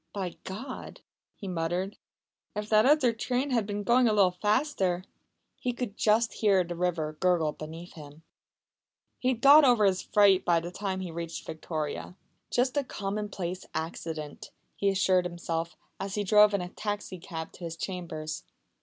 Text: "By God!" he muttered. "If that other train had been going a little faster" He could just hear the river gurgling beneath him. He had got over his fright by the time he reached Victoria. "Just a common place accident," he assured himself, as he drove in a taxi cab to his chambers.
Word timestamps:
"By 0.13 0.35
God!" 0.45 1.01
he 1.35 1.47
muttered. 1.47 1.95
"If 2.55 2.69
that 2.69 2.87
other 2.87 3.13
train 3.13 3.51
had 3.51 3.67
been 3.67 3.83
going 3.83 4.07
a 4.07 4.13
little 4.13 4.31
faster" 4.31 5.03
He 5.61 5.73
could 5.73 5.95
just 5.95 6.33
hear 6.33 6.63
the 6.63 6.75
river 6.75 7.17
gurgling 7.19 7.53
beneath 7.53 7.93
him. 7.93 8.23
He 9.19 9.27
had 9.27 9.41
got 9.41 9.63
over 9.63 9.85
his 9.85 10.01
fright 10.01 10.43
by 10.43 10.59
the 10.59 10.71
time 10.71 11.01
he 11.01 11.11
reached 11.11 11.45
Victoria. 11.45 12.15
"Just 12.49 12.77
a 12.77 12.83
common 12.83 13.29
place 13.29 13.63
accident," 13.75 14.49
he 14.75 14.89
assured 14.89 15.25
himself, 15.25 15.75
as 15.99 16.15
he 16.15 16.23
drove 16.23 16.55
in 16.55 16.61
a 16.61 16.69
taxi 16.69 17.19
cab 17.19 17.51
to 17.51 17.63
his 17.65 17.75
chambers. 17.77 18.43